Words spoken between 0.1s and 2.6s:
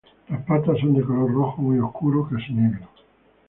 Las patas son de color rojo muy oscuro, casi